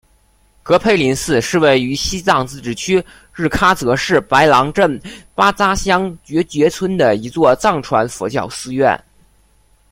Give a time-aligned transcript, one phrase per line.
[0.63, 3.05] 格培林寺是位于西藏自治区
[3.35, 4.99] 日喀则市白朗县
[5.35, 8.99] 巴扎乡觉杰村的一座藏传佛教寺院。